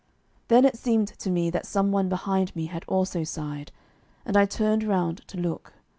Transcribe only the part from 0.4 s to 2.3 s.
Then it seemed to me that some one